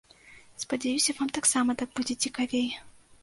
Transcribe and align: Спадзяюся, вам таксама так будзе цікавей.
Спадзяюся, 0.63 1.15
вам 1.19 1.29
таксама 1.37 1.77
так 1.81 1.93
будзе 1.99 2.15
цікавей. 2.29 2.67